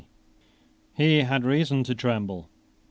]He 0.97 1.19
had 1.19 1.45
reason 1.45 1.83
to 1.83 1.93
tremble. 1.93 2.49